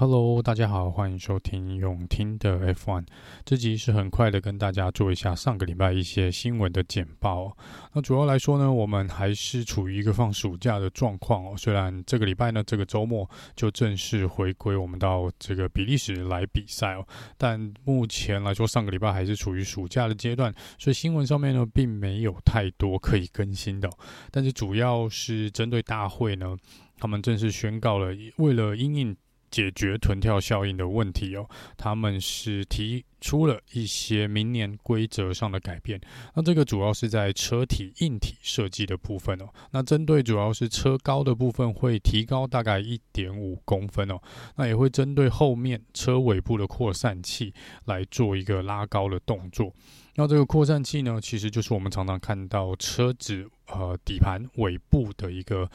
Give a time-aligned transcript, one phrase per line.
[0.00, 3.04] Hello，大家好，欢迎收听永听的 F1。
[3.44, 7.56] 这集是很快的跟大家做一下上个礼拜一些新闻的简报。
[7.92, 11.56] 那主要来说呢，我们还是处于一个放暑假的状况哦。
[11.56, 17.04] 虽然这个礼拜呢，这个周末就正式回归我们到这个比利时来比赛哦，
[17.36, 23.90] 但目前来说，上个礼拜还是处于暑假的阶段，所以新闻上面呢，并没有太多可以更新的。
[24.30, 26.56] 但是主要是针对大会呢，
[26.98, 29.16] 他们正式宣告了，为了因应
[29.50, 36.00] 解决臀跳效应的问题哦，他们是提出了一些明年规则上的改变。
[36.34, 39.48] 那这个主要是在车体硬体设计的部分哦。
[39.72, 44.20] 那针对主要是车高的部分，会提高大概一点五公分哦。
[44.56, 47.52] 那也会针对后面车尾部的扩散器
[47.86, 49.72] 来做一个拉高的动作。
[50.14, 55.68] 那这个扩散器呢，其实就是我们常常看到车子呃底盘尾部的一个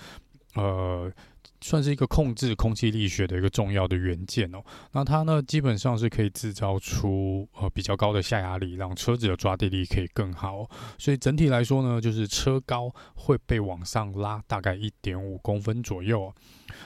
[0.55, 1.11] 呃。
[1.63, 4.61] 算是一个控制空气力学的一个重要的元件哦。
[4.91, 10.69] 那它呢，基本上是可以制造出呃比较高的下压力，让车子的抓地力可以更好。
[10.99, 16.31] 所以整体来说呢，就是车高会被往上拉大概一点五公分左右。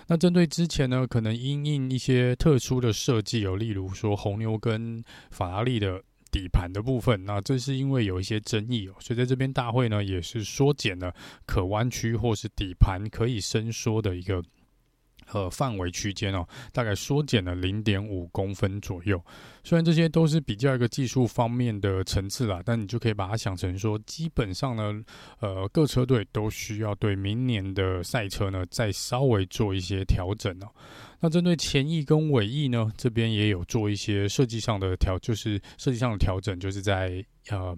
[0.08, 6.02] 那针对之前呢，可能因应一些特殊的设计，有例如说红牛跟法拉利的。
[6.30, 11.12] 底盘的部分，那这是因为有一些争议哦，所以在这边大会呢也是缩减了
[11.46, 14.44] 可弯曲或是底盘可以伸缩的一个
[15.32, 19.22] 呃范围区间哦，大概缩减了零点五公分左右。
[19.64, 25.04] 虽然这些都是比较一个技术方面的层次啦，但你就可以把它想成说，基本上呢，
[25.40, 30.68] 呃，各车队都需要对明年的赛车呢再稍微做一些调整哦。
[31.20, 37.76] 那针对前翼跟尾翼呢，这边也有做一些设计上的调，就是设计上的调整，就是在呃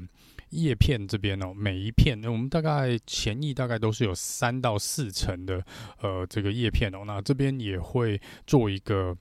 [0.50, 5.64] 叶片这边哦，每一片我们大概前翼大概都是有三到四层的
[6.02, 9.16] 呃这个叶片哦，那这边也会做一个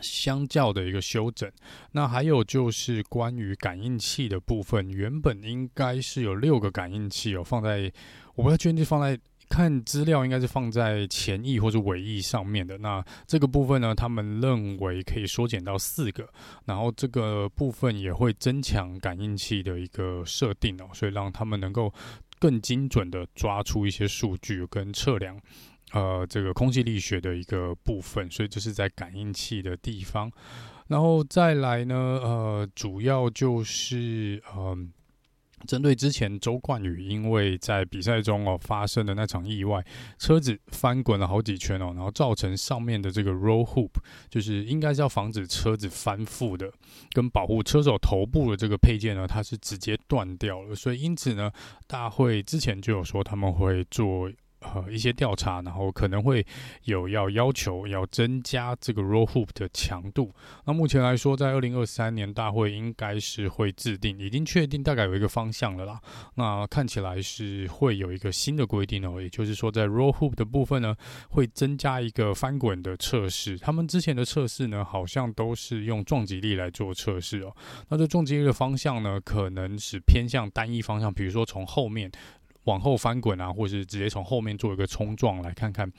[0.00, 1.50] 相较的一个修整。
[1.92, 7.92] 那还有就是关于感应器的部分，原本应该是有六个感应器哦，放在
[8.34, 9.18] 我不知道确定放在。
[9.54, 12.76] 看资料应该是放在前翼或者尾翼上面的。
[12.78, 16.28] 那这个部分呢，他们认为可以缩减到四个，
[16.64, 21.94] 然后这个部分也会增强感应器的一个设定哦，所以让他们能够
[22.40, 25.38] 更精准的抓出一些数据跟测量，
[25.92, 28.28] 呃，这个空气力学的一个部分。
[28.28, 30.28] 所以这是在感应器的地方，
[30.88, 34.92] 然后再来呢，呃，主要就是嗯。
[35.66, 39.84] 针对之前周冠宇因为在比赛中哦发生的那场意外，
[40.18, 43.90] 车子翻滚了好几圈哦，然后造成上面的这个 roll hoop，
[44.28, 46.72] 就是应该是要防止车子翻覆的，
[47.12, 51.50] 跟保护车手头部的这个配件呢，它是直接断掉了，所以因此呢，
[51.86, 54.30] 大会之前就有说他们会做。
[54.74, 56.44] 呃，一些调查，然后可能会
[56.84, 60.32] 有要要求要增加这个 roll hoop 的强度。
[60.64, 66.00] 那目前来说，在二零二三年大会应该是会制定，已经确定大概有一个方向了啦。
[66.34, 70.96] 那看起来是会有一个新的规定哦，也就是说，在 roll hoop 的部分呢，
[71.28, 73.58] 会增加一个翻滚的测试。
[73.58, 77.54] 他们之前的测试呢，好像都是用撞击力来做测试哦。
[77.88, 82.10] 那这撞击力的方向呢，可能是偏向单一方向，比如说从后面。
[82.64, 85.90] 往后翻滚啊，或是直接从后面做一个冲撞，来看看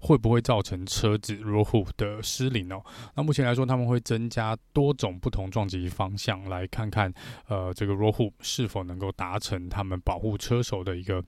[0.00, 2.82] 会不会造成车子 roll hoop 的失灵哦。
[3.14, 7.12] 那目前来说，他们会增加多种不同撞击方向，来看看
[7.48, 11.22] 呃这个 roll hoop 是否能够达成他们保护车手的一个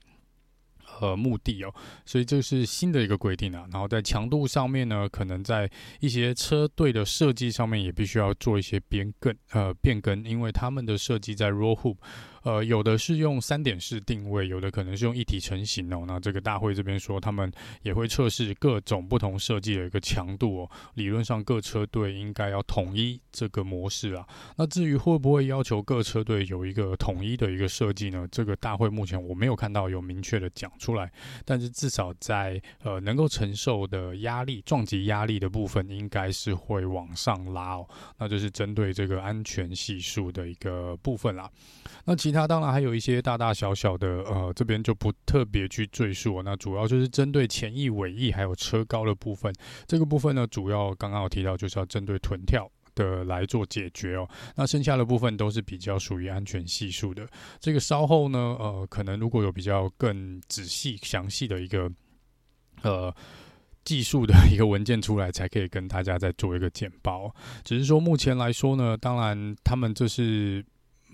[1.00, 1.74] 呃目的哦。
[2.04, 3.66] 所以这是新的一个规定啊。
[3.72, 5.68] 然后在强度上面呢，可能在
[6.00, 11.96] 一些车队的设计上面也必须要做一些变更呃变更，因为他们的设计在 roll hoop。
[12.44, 16.04] 呃，有的是用三点式定位，有的可能是用一体成型哦。
[16.06, 17.50] 那这个大会这边说，他们
[17.82, 20.70] 也会测试各种不同设计的一个强度哦。
[20.94, 24.26] 理论上，各车队应该要统一这个模式啊。
[24.56, 28.28] 那至于会不会要求各车队有一个统一的一个设计呢？
[28.30, 31.10] 这个大会目前我没有看到有明确的讲出来。
[31.46, 37.88] 但是至少在呃能够承受的压力、撞击压力的部分，应该是会往上拉哦。
[38.18, 41.50] 那就是针对这个安全系数的一个部分啦。
[42.04, 46.42] 那其他当然还有一些大大小小的，呃，这边就不特别去赘述。
[46.42, 49.54] 那主要就是针对前翼、尾翼还有车高的部分，
[49.86, 54.28] 这个部分呢，主要刚刚有提到就是要针对臀跳的来做解决哦。
[54.56, 57.26] 那剩下的部分都是比较属于安全系数的。
[57.60, 61.90] 这个稍后呢，呃，可能如果有比较更仔细、详细的一个
[62.82, 63.14] 呃
[63.84, 67.34] 技术的一个文件出来，才可以跟大家再做一个简报。
[67.62, 70.64] 只是说目前来说呢，当然他们这是。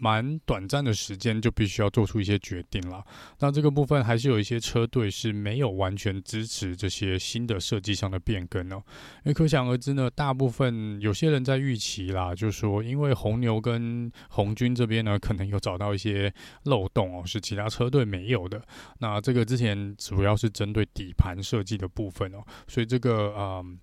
[0.00, 3.04] 蛮短暂的时间就必须要做出一些决定了。
[3.38, 8.82] 那这个部分还是有一些车队是没有完全支持这些新的设计上的变更哦。
[9.18, 16.32] 因为可想而知呢，大部分有些人在预期啦，就是说因为红牛跟红军这边呢，可能有找到一些
[16.64, 18.60] 漏洞哦，是其他车队没有的。
[18.98, 23.78] 那这个之前主要是针对底盘设计的部分哦，所以这个嗯。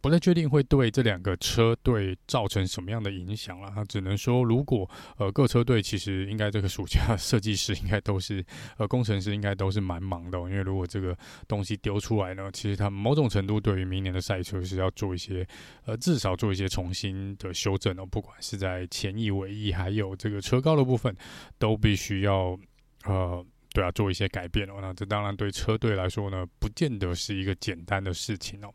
[0.00, 3.70] 不太确定会对这两个车队造成什么样的影响了。
[3.74, 4.88] 他只能说，如果
[5.18, 8.44] 呃各车队其实应该这个暑假设计师应该都是
[8.78, 11.16] 呃工程师应该都是蛮忙的哦，因为如果这个
[11.46, 15.46] 东西丢出来呢，其实他们某种程度对于明年的赛车是要做一些
[15.84, 21.14] 呃至少做一些重新的修正哦，不管是在前翼、尾翼还有这个车高的部分，
[21.58, 22.58] 都必须要
[23.04, 24.74] 呃对啊做一些改变哦。
[24.80, 28.72] 那这当然对车队来说呢，不见得是一个简单的事情哦。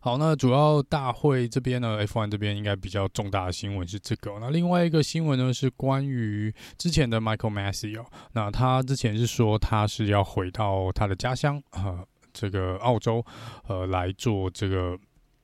[0.00, 4.38] 好，那主要大会这边呢，F1 这边应该比较重大的新闻是这个。
[4.40, 8.06] 那另外一个新闻呢，是关于之前的 Michael Masi 哦。
[8.32, 13.24] 那他之前是说他是要回到他的家乡呃，这个澳洲
[13.68, 14.98] 呃来做这个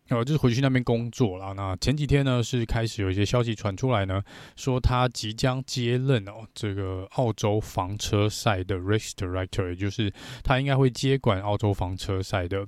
[0.08, 1.52] 呃，就是回去那边工作了。
[1.54, 4.22] 那前几天呢，是开始有一些消息传出来呢，
[4.56, 12.66] 说他即将接任哦，这个澳洲房车赛的 Race Director，也就是他应该会接管澳洲房车赛的。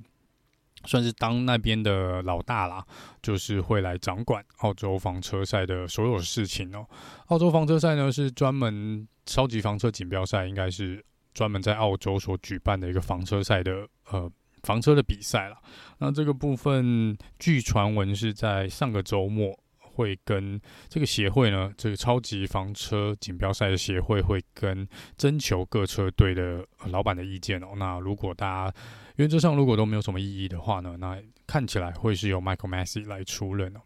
[0.85, 2.85] 算是当那边的老大啦，
[3.21, 6.85] 就是会来掌管澳洲房车赛的所有事情哦。
[7.27, 11.03] 澳洲房车赛呢，是专门超级房车锦标赛，应该是
[11.33, 14.31] 专门在澳洲所举办的一个房车赛的呃
[14.63, 15.57] 房车的比赛啦。
[15.99, 19.57] 那这个部分据传闻是在上个周末。
[19.91, 24.87] 会跟这个协会呢，这个超级房车锦标赛的协会会跟
[25.17, 27.73] 征求各车队的老板的意见哦。
[27.75, 28.73] 那如果大家
[29.19, 33.81] 原则上如果都没有什么异议的话呢，那看起来会是由 Michael Massey 来出任哦。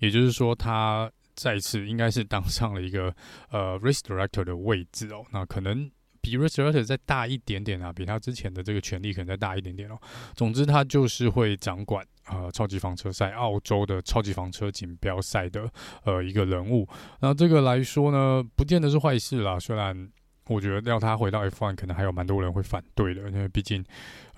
[0.00, 3.14] 也就是说，他再次应该是当上了一个
[3.50, 5.24] 呃 Race Director 的位置哦。
[5.30, 5.90] 那可能。
[6.20, 9.96] 比 Race Director 再大一点点啊，比他之前的这个权力可能再大一点点哦。
[10.34, 15.70] 总之，他就是会掌管呃超级房车赛澳洲的超级房车锦标赛的
[16.04, 16.86] 呃一个人物。
[17.20, 19.58] 那这个来说呢，不见得是坏事啦。
[19.60, 20.10] 虽然
[20.48, 23.84] 我觉得要他回到 F1，可能还有蛮多人会反对的，因为毕竟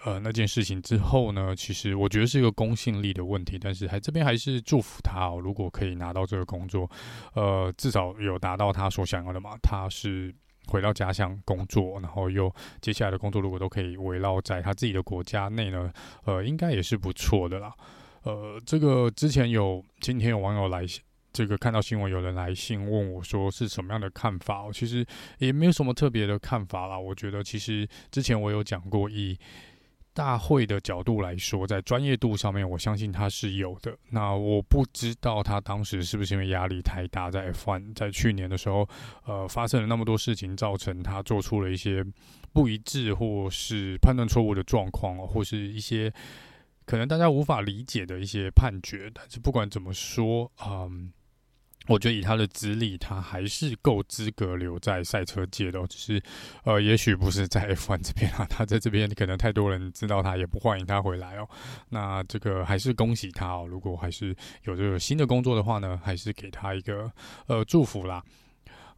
[0.04, 3.58] 呃那件事情之后呢，其实我觉得是一个公信力的问题。
[3.58, 6.90] 但是还这边还是祝福他哦，如果可以拿到这个工作，
[7.34, 9.50] 呃，至少有达到他所想要的嘛。
[9.62, 10.34] 他是。
[10.66, 15.90] 回到家乡工作，然后又接下来的工作如果都可以围绕在他自己的国家内呢，
[16.24, 17.74] 呃，应该也是不错的啦。
[18.22, 20.84] 呃，这个之前有今天有网友来，
[21.32, 25.06] 这个看到新闻有人来信问我说是什么样的看法，哦其实
[25.38, 26.98] 也没有什么特别的看法啦。
[26.98, 29.38] 我觉得其实之前我有讲过以。
[30.12, 33.96] 大会的角度来说，在专业度上面，我相信他是有的。
[34.10, 38.86] 那我不知道他当时是不是因为压力太大，在 F1 在去年的时候，
[39.24, 42.04] 呃，发生了那么多事情，造成他做出了一些
[42.52, 46.12] 不一致或是判断错误的状况，或是一些
[46.84, 49.08] 可能大家无法理解的一些判决。
[49.14, 51.12] 但是不管怎么说，嗯。
[51.86, 55.84] 我觉得以他的资历，他还是够资格留在赛车界的。
[55.88, 56.22] 只是，
[56.64, 61.48] 呃，也许不是在 F1 这边啊，他在这边可能太多人知道他，也不欢迎他回来哦。
[61.88, 63.66] 那这个还是恭喜他哦。
[63.68, 67.10] 如果还是有这个新的工作的话呢，还是给他一个
[67.46, 68.22] 呃祝福啦。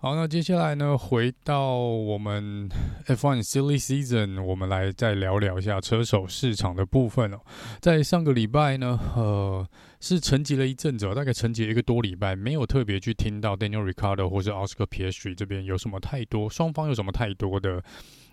[0.02, 2.68] 好，那接下来呢，回到我们
[3.06, 7.38] F1 Silly Season，我们来再聊聊一下车手市场的部分哦。
[7.80, 9.64] 在上个礼拜呢，呃，
[10.00, 17.80] 是沉寂了一阵子，大概沉寂一个多礼拜，没有特别去听到 Daniel r i c a r d o 或是 Oscar Piastri 这边有什么太多，双方有什么太多的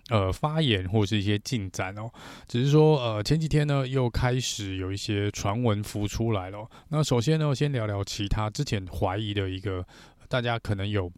[0.08, 2.10] 呃发言或是一些进展哦。
[2.48, 6.68] 只是说，呃，前几天呢，又开始有一些传闻浮出来了。
[6.88, 9.86] 那首先呢，先聊聊其他之前怀疑的一个，
[10.28, 11.08] 大家可能有。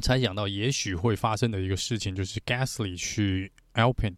[0.00, 4.16] 猜想到也许会发生的一个事情，就是 Gasly 去 Alpine，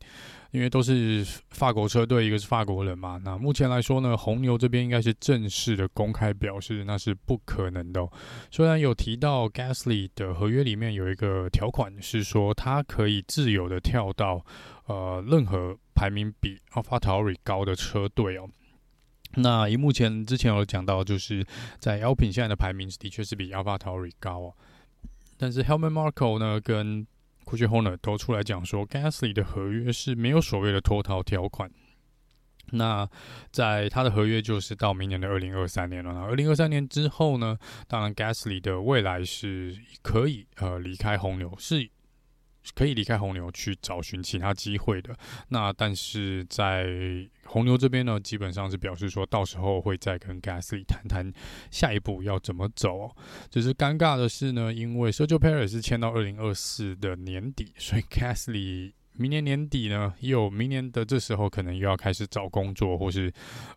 [0.50, 3.20] 因为都是法国车队，一个是法国人嘛。
[3.24, 8.08] 那目前来说呢，红牛这边应该是正式的公开表示，那是不可能的。
[8.50, 14.44] 虽然有提到 Gasly 的合约里面有一个条款是说，他可以自由的跳到
[14.86, 18.48] 呃任何排名比 AlphaTauri 高的车队哦。
[19.36, 21.46] 那以目前之前有讲到，就是
[21.78, 24.54] 在 Alpine 现在的排名的确是比 AlphaTauri 高哦。
[25.40, 27.06] 但是 Helmut Marko 呢，跟
[27.46, 31.70] Kushner 都出来讲说，Gasly 的合约是没有所谓的脱逃条款。
[32.72, 33.08] 那
[33.50, 36.12] 在他的合约就是到明年的二零二三年了。
[36.12, 41.88] 那二零二三年之后呢，当然 Gasly 的未来是可以呃离开红牛，是
[42.74, 45.16] 可以离开红牛去找寻其他机会的。
[45.48, 46.86] 那但是在
[47.44, 51.32] 红牛这边呢，基本上是表示说到时候会再跟 Gasly 谈谈
[51.70, 53.14] 下一步要怎么走。
[53.50, 63.32] 只是尴尬的是呢，因为 Sergio Perez 是签到二零二四的年底，所以 Gasly 明年年底呢，又明年的这时候可能又要开始找工作，或是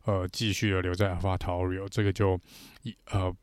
[0.06, 2.40] 呃继续的留在 AlphaTauri，这个就
[3.12, 3.36] 呃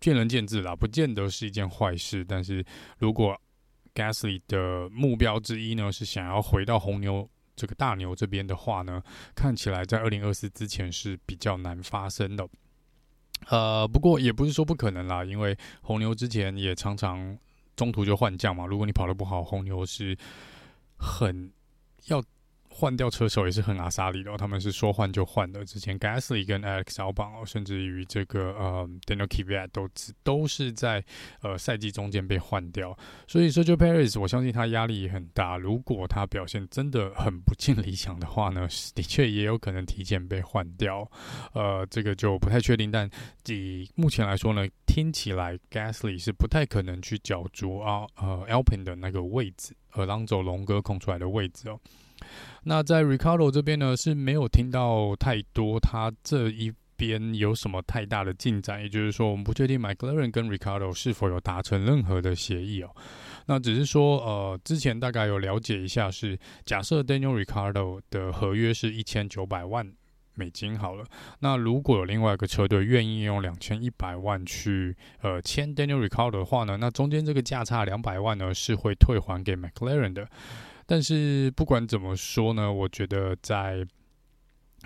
[0.00, 2.24] 见仁见智啦，不见得是一件坏事。
[2.24, 2.64] 但是
[2.98, 3.38] 如果
[3.94, 9.02] Gasly 的目标之一呢，是想要回到红牛这个大牛这边的话呢，
[9.34, 12.48] 看起来在二零二四之前是比较难发生的。
[13.48, 17.36] 呃，不过也不是说不可能啦，因为红牛之前也常常
[17.76, 18.66] 中途就换将嘛。
[18.66, 20.16] 如果你跑得不好，红牛是
[20.96, 21.52] 很
[22.06, 22.22] 要。
[22.74, 25.64] 换掉车手也是很阿萨里的，他们是说换就换的。
[25.64, 29.88] 之前 Gasly 跟 Alex Albon 甚至于这个呃 Daniel Kvyat 都
[30.22, 31.04] 都是在
[31.42, 32.96] 呃赛季中间被换掉。
[33.28, 35.58] 所以 Sergio Perez 我相信他压力也很大。
[35.58, 41.08] 如果他表现真的很不尽理想的话呢， 的确也有可能提前被换掉。
[41.52, 42.90] 呃，这个就不太确定。
[42.90, 43.08] 但
[43.46, 51.78] 以目前来说呢，听起来 Gasly 是不太可能去角逐啊呃 Alpine 的那个位置，而让走龙哥空出来的位置哦。
[52.64, 62.90] 那在 Ricardo 这边呢，是没有听到太多他这一边有什么太大的进展，也就是说，我们不确定 McLaren 跟 Ricardo 是否有达成任何的协议哦。
[63.46, 69.92] 那只是说，呃，之前大概有了解一下是，假设 Daniel Ricardo 的合约是一千九百万
[70.34, 71.04] 美金好了，
[71.40, 80.28] 那如果有另外一个车队愿意用两千一百万去呃签 Daniel Ricardo 的话呢，那中间这个价差两百万呢是会退还给 McLaren 的。
[80.92, 83.82] 但是不管怎么说呢，我觉得在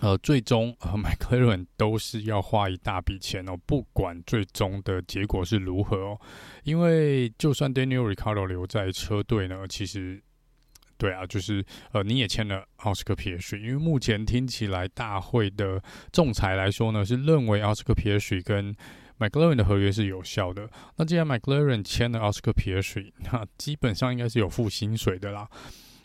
[0.00, 6.20] 呃最终呃 McLaren 都是要花一大笔钱哦，不管最终的结果是如何哦，
[6.62, 10.22] 因为就算 Daniel r i c a r d o 留在车队呢，其实
[10.96, 15.82] 对啊，就是呃你也签了奥斯克皮耶瑞，因为目前听起来大会的
[16.12, 18.72] 仲裁来说呢，是认为奥斯克皮耶瑞跟
[19.18, 20.70] McLaren 的合约是有效的。
[20.98, 25.50] 那既然 McLaren 签了奥斯克皮耶瑞，那基本上应该是有付薪水的啦。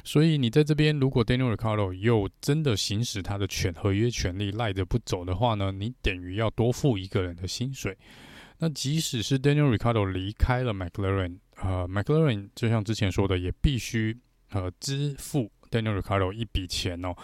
[0.04, 7.98] 所以你在这边，如果 Daniel Ricardo 又真的行使他的权合约权利赖着不走的话呢，你等于要多付一个人的薪水。
[8.60, 14.18] 那即使是 Daniel Ricardo 离开了 McLaren，呃，McLaren 就像之前说的，也必须
[14.52, 17.16] 呃支付 Daniel Ricardo 一笔钱哦，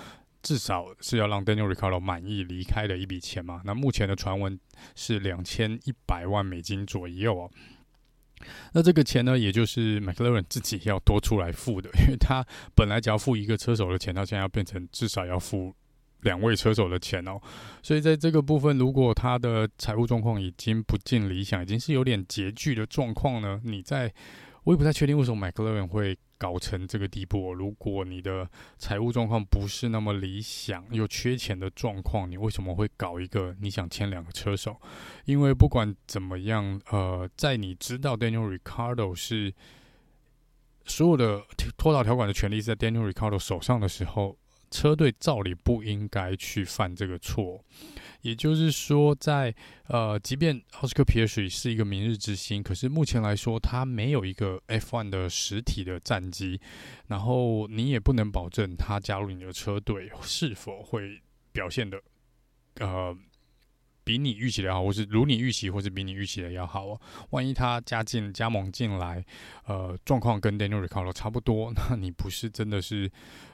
[0.42, 3.62] 至少是要让 Daniel Ricardo 满意离开的一笔钱嘛。
[3.66, 4.60] 那目前的传闻
[4.96, 7.52] 是两千一百万美金左右哦。
[8.74, 15.74] 那这个钱呢，也就是 McLaren 自己要多出来付的，因为他本来只要付一个车手的钱，他现在要变成至少要付
[16.22, 17.40] 两位车手的钱哦。
[17.82, 24.14] 所以在这个部分，如果他的财务状况已经不尽理想，已经是有点拮据的状况呢，你在，
[24.64, 26.18] 我也不太确定为什么 McLaren 会。
[26.38, 34.80] 搞成这个地步，如果你的财务状况不是那么理想，又缺钱的状况，你为什么会搞一个你想签两个车手？
[35.26, 39.54] 因为不管怎么样，呃，在你知道 Daniel Ricardo 是
[40.86, 41.44] 所有的
[41.78, 44.38] 脱逃条款的权利是在 Daniel Ricardo 手上的时候，
[44.70, 47.64] 车队照理不应该去犯这个错。
[48.22, 49.54] 也就是说在，
[49.88, 56.60] 呃，即便奥斯克皮尔斯是一个明日之星，可是目前来说，他没有一个 F1 的实体的战机，
[57.08, 61.22] 然后你也不能保证他加入你的车队是否会
[61.52, 62.02] 表现的
[62.80, 63.16] 呃
[64.08, 67.02] 比你预期的要好，或是如你预期，或是比你预期的要好哦。
[67.32, 69.24] 万一他加进加盟进来，
[69.66, 73.12] 呃，状况跟 Daniel Ricardo 差不多， 那你不是真的是？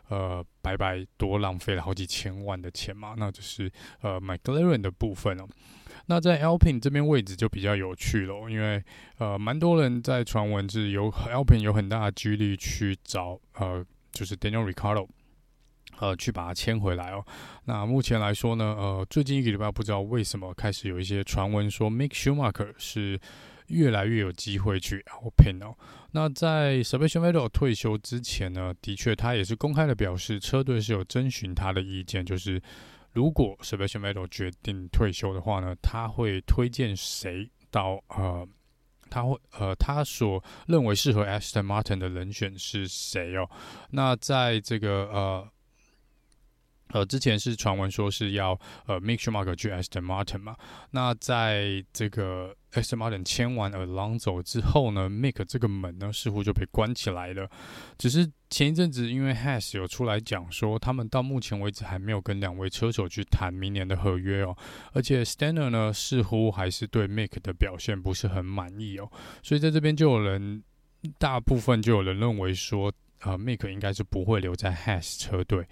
[0.10, 3.16] 呃，白白多浪费了好几千万的钱嘛？
[3.18, 5.48] 那就是呃，McLaren 的部分哦。
[6.08, 8.84] 那在 Alpine 这边位置就比较有趣了，因为
[9.18, 15.08] 呃，蛮多人在传闻是有 Alpine 有很大的几率去找呃，就是 Daniel Ricardo
[16.00, 17.26] 呃，去把它签回来哦。
[17.66, 23.20] 那目前来说呢，呃，最近一个礼拜不知道为什么开始有一些传闻说 Mick Schumacher 是。
[23.68, 25.74] 越来越有机会去 Alpine 哦。
[26.12, 32.62] 那在 Sebastian Vettel 退休之前呢，的确他也是公开的表示，车队是有征询他的意见，就是
[33.14, 38.46] 如果 Sebastian Vettel 决定退休的话呢，他会推荐谁到呃，
[39.10, 43.50] 他会呃，他所认为适合 Aston Martin 的人选是谁哦？
[43.92, 45.53] 那在这个呃。
[46.94, 50.56] 呃，之前是传闻说是要呃，Mick Schumacher 去 Aston Martin 嘛。
[50.92, 57.50] 那在这个 Aston Martin 签完 Alonso 之后呢，Mick 这个门呢似乎就被关起来了。
[57.98, 64.56] 只是前一阵子，因为 Has 有出来讲说，他们到目前为止还没有跟两位车手去谈明年的合约哦。
[64.94, 69.12] 而且 Stanner 呢似乎还是对 Mick 的表现不是很满意哦。
[69.42, 70.64] 所以在这边就有人，
[71.18, 72.94] 大部分就有人认为说。
[73.26, 75.66] 呃，Mick 应该是不会留在 Has 车队。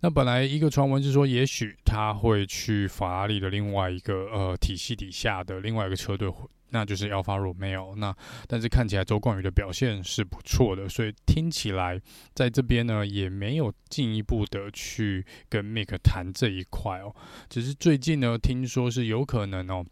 [0.00, 6.32] 那本来一个传闻是说，也许他会去法拉利的另外一个呃体系底下的另外一个车队，
[6.70, 7.96] 那就是 Alfa Romeo。
[7.96, 8.14] 那
[8.46, 12.00] 但是看起来周冠宇的表现是不错的，所以听起来
[12.32, 17.12] 在这边呢也没有进一步的去跟 Mick 谈这一块哦。
[17.48, 19.84] 只是最近呢听说是有可能哦，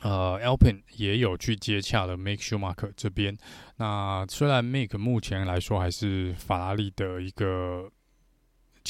[0.00, 3.36] 呃，Alpin 也有去接洽了 Make Schumacher 这边。
[3.76, 7.90] 那虽然 Mick 目前来说还是法拉利的一个。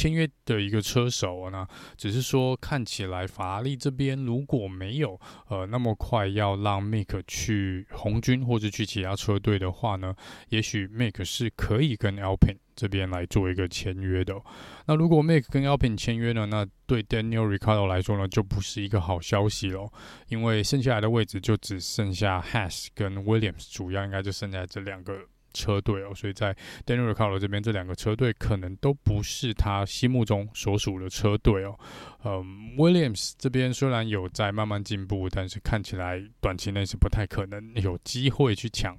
[0.01, 10.17] 签约的一个车手呢，只是说看起来法拉利这边如果没有呃那么快要让 Mick 去红军或者去其他车队的话呢，
[10.49, 14.41] 也许 Mick 是可以跟 Alpin 这边来做一个签约的。
[14.87, 19.93] 那如果 Mick 跟 Alpin 签约呢，那对 Daniel r i c a r d o 来说呢，就不是一个好消息喽，
[20.29, 25.27] 因为剩下来的位置就只剩下 Haas 跟 Williams，主要应该就剩下这两个。
[25.53, 26.55] 车队哦，所以在
[26.87, 31.79] Daniel r i c a r d o 这边，这两个车队可能都不是他心目中所属的车队哦。
[32.25, 38.97] 嗯，Williams 这边虽然有在慢慢进步，但是看起来短期内是不太可能有机会去抢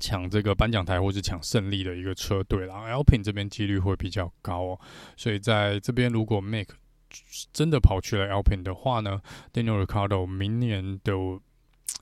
[0.00, 2.86] 抢这个颁奖台或是抢胜利的一个车队啦。
[2.88, 4.80] Alpine 这边几率会比较高哦，
[5.16, 6.74] 所以在这边如果 Make
[7.52, 9.20] 真的跑去了 Alpine 的话呢
[9.52, 11.12] ，Daniel r i c a r d o 明年的。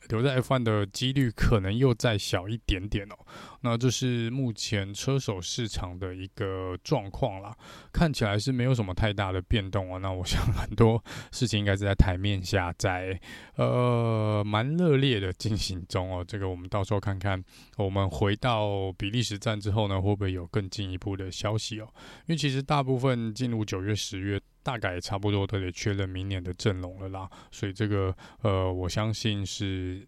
[0.08, 3.16] 留在 F1 的几率可能又再小一点点哦。
[3.62, 7.56] 那这是目前车手市场的一个状况啦，
[7.92, 9.98] 看起来是没有什么太大的变动哦。
[10.00, 13.20] 那我想很多事情应该是在台面下在，在
[13.56, 16.24] 呃蛮热烈的进行中哦。
[16.26, 17.42] 这个我们到时候看看，
[17.76, 21.88] 我们回到比利时站之后呢，会不会有更进一步的消息哦？
[22.26, 24.40] 因为其实大部分进入九月、十月。
[24.62, 30.06] 大概差不多都得确认明年的阵容了啦，所以这个呃，我相信是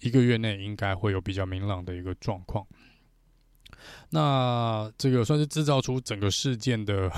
[0.00, 2.66] 一个月内应该会有比较明朗的一个状况。
[4.10, 7.10] 那这个算是制造出整个事件的。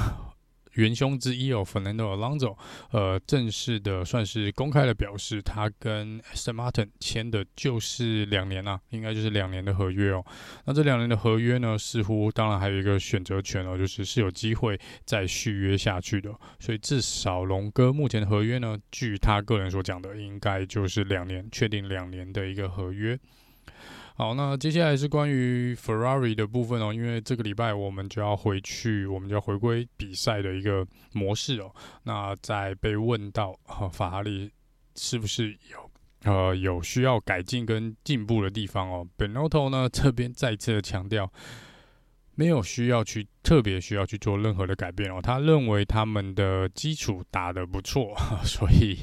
[0.75, 2.57] 元凶之一哦，Fernando Alonso，
[2.91, 10.25] 呃，正式的算是公开的表示，他跟 Aston Martin 签的就是两年啊，应该就是两年的合约哦。
[10.65, 16.33] 那这两年的合约呢，似乎当然还有一个选择权哦，就是是有机会再续约下去的。
[16.59, 23.19] 所以至少龙哥目前的合约呢，据他个人所讲的，应该就是两年，确定两年的一个合约。
[24.15, 31.75] 好，那接下来是关于 Ferrari 的部分哦，因为这个礼拜我们就要回去，我们就要回归比赛的一个模式哦。
[32.05, 34.53] 那在被问到，呃，法拉利
[34.95, 35.91] 是不是有
[36.25, 41.33] 呃有需要改进跟进步的地方哦，Benotto 呢这边再次的强调。
[42.35, 48.15] 没有需要去特别需要去做任何的改变哦，他认为他们的基础打得不错，
[48.45, 48.99] 所以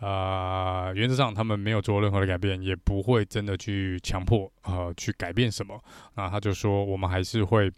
[0.00, 5.80] 呃原则上他们没有做任何的改变，也不会真的去强迫呃去改变什么。
[6.16, 7.70] 那他就说我们还是会。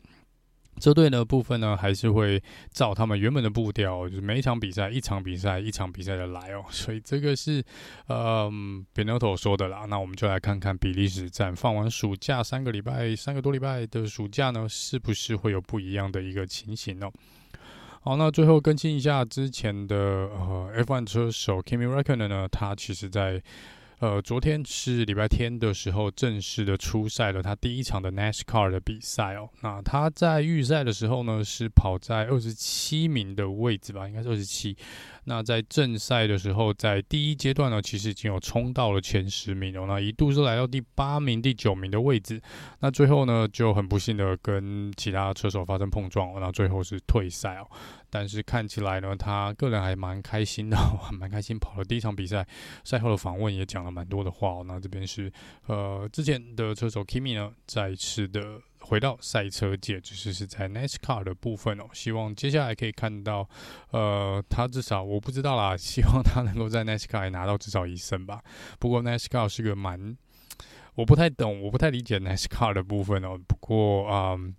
[0.81, 6.65] 车队的部分呢，还是会照他们原本的步调，就是每一场比赛一场比赛一场比赛的来哦。
[6.71, 7.63] 所以这个是
[8.07, 8.51] 呃
[8.95, 9.87] Binotto 说的啦。
[9.89, 17.13] 那我们就来看看比利时站放完暑假三个礼拜，三个多礼拜的暑假呢，是不是会有不一样的一个情形哦？
[18.03, 23.43] 好，那最后更新一下之前的呃 F1 车手 Kimi Räikkönen 呢，他其实在。
[24.05, 29.49] 呃，昨天是礼拜天的时候，正式的初赛了他第一场的 NASCAR 的比赛哦。
[29.63, 34.77] 那他在预赛的时候呢，是跑在二十七名的位置吧，应该是二十七。
[35.25, 39.87] 那在正赛的时候，在第一阶段呢，其实已经有冲到了前十名哦。
[39.87, 42.41] 那一度是来到第八名、第九名的位置。
[42.81, 47.67] 那最后呢，就很不幸的跟其他车手发生碰撞，然后最后是退赛哦。
[48.11, 50.77] 但是看起来呢，他个人还蛮开心的，
[51.19, 52.47] 蛮开心跑了第一场比赛。
[52.85, 54.65] 赛后的访问也讲了蛮多的话哦。
[54.67, 55.33] 那这边是
[55.67, 61.85] 呃之前的车手 Kimi 呢，再次的回到赛车界，只是是在 NASCAR 的部分哦。
[61.93, 63.49] 希望接下来可以看到，
[63.91, 68.43] 呃，他至少我不知道啦， 希望他能够在 NASCAR 拿到至少一胜吧。
[68.79, 70.17] 不过 NASCAR 是个蛮
[70.95, 73.39] 我不太懂，我不太理解 NASCAR 的部分哦。
[73.47, 74.35] 不过啊。
[74.35, 74.55] 嗯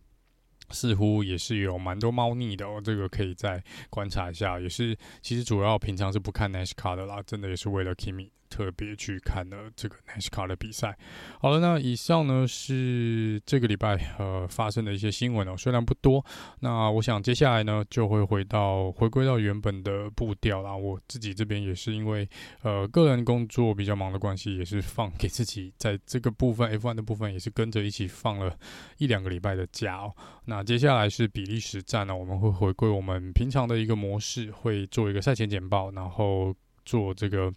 [0.71, 4.59] 似乎也是有蛮多猫腻的哦，这个可以再观察一下。
[4.59, 8.31] 也是，其实主要平常是不看 NASCAR 的啦，真的也是为了 Kimi。
[8.55, 10.97] 特别去看了这个 NASCAR 的比赛。
[11.41, 16.25] 好了，那以上呢是这个礼拜呃发生的一些新闻哦，虽然不多。
[16.61, 20.73] 那我想接下来呢就会回到回归到原本的步调啦。
[20.73, 22.25] 我自己这边也是因为
[22.61, 28.57] 呃个人工作比较忙的关系，也是放给自己在这个部分 F1 的部分也是跟着一起放了
[28.99, 30.15] 一两个礼拜的假哦。
[30.45, 37.53] 那接下来是比利时站呢，我们会回归我们平常的一个模式，会做一个赛前简报，然后做这个。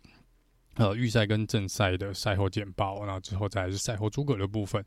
[0.78, 4.82] 呃，预赛跟正赛的赛后简报，然后之后再是赛后诸葛的部分，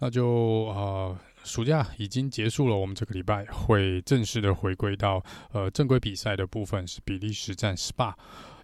[0.00, 0.26] 那就
[0.66, 8.12] 呃，暑假已经结束了，我们这个礼拜会正式的回归到呃正规比赛的部分，是比利时站 SPA，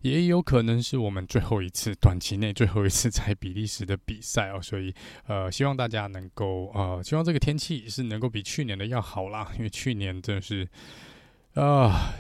[0.02, 4.92] 也有可能是我们最后一次短期内最后一次在比利时的比赛哦，所以
[5.28, 10.68] 呃，希望大家能够呃，希望这个天气是能够比去年的要好啦，因为去年真的是
[11.54, 12.12] 啊。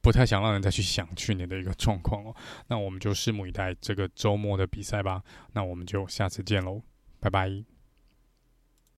[0.00, 2.34] 不太想让人再去想去年的一个状况哦，
[2.68, 5.22] 那我们就拭目以待这个周末的比赛吧。
[5.52, 6.82] 那我们就下次见喽，
[7.20, 7.77] 拜拜。